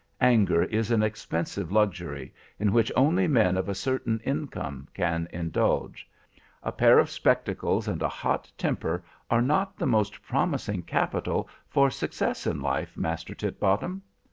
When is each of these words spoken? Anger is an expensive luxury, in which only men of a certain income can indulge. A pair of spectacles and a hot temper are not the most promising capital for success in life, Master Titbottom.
Anger 0.21 0.63
is 0.63 0.89
an 0.89 1.03
expensive 1.03 1.71
luxury, 1.71 2.33
in 2.57 2.71
which 2.73 2.91
only 2.95 3.27
men 3.27 3.55
of 3.55 3.69
a 3.69 3.75
certain 3.75 4.19
income 4.21 4.87
can 4.95 5.27
indulge. 5.31 6.09
A 6.63 6.71
pair 6.71 6.97
of 6.97 7.11
spectacles 7.11 7.87
and 7.87 8.01
a 8.01 8.09
hot 8.09 8.51
temper 8.57 9.03
are 9.29 9.43
not 9.43 9.77
the 9.77 9.85
most 9.85 10.23
promising 10.23 10.81
capital 10.81 11.47
for 11.69 11.91
success 11.91 12.47
in 12.47 12.61
life, 12.61 12.97
Master 12.97 13.35
Titbottom. 13.35 14.01